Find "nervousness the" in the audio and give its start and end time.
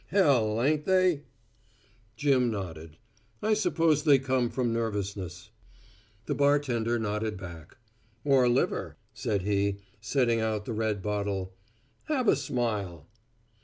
4.73-6.33